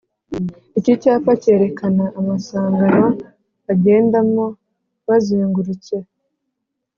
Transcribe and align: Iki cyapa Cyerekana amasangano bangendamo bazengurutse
Iki 0.79 0.93
cyapa 1.01 1.31
Cyerekana 1.41 2.05
amasangano 2.19 3.07
bangendamo 3.65 4.45
bazengurutse 5.07 5.95